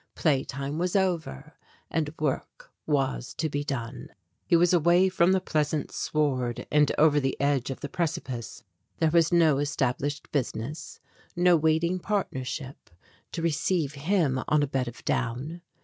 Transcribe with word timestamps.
Playtime 0.15 0.79
was 0.79 0.95
over, 0.95 1.53
and 1.91 2.11
work 2.17 2.71
was 2.87 3.35
to 3.35 3.49
be 3.51 3.63
done. 3.63 4.07
He 4.47 4.55
was 4.55 4.73
away 4.73 5.09
from 5.09 5.31
the 5.31 5.39
pleasant 5.39 5.91
sward, 5.91 6.65
and 6.71 6.91
over 6.97 7.19
the 7.19 7.39
edge 7.39 7.69
of 7.69 7.81
the 7.81 7.87
precipice. 7.87 8.63
There 8.97 9.11
was 9.11 9.31
no 9.31 9.57
estab 9.57 9.99
lished 9.99 10.31
business, 10.31 10.99
no 11.35 11.55
waiting 11.55 11.99
partnership, 11.99 12.89
to 13.31 13.43
receive 13.43 13.93
him 13.93 14.43
on 14.47 14.63
a 14.63 14.67
bed 14.67 14.87
of 14.87 15.05
down. 15.05 15.61